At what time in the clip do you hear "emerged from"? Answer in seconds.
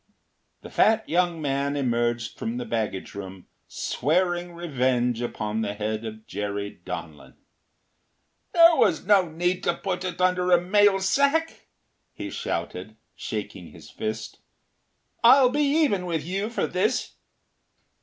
1.77-2.57